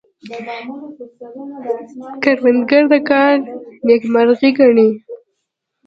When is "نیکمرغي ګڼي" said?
3.87-4.89